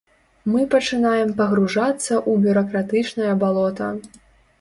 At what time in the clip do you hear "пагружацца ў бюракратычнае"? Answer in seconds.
1.41-3.33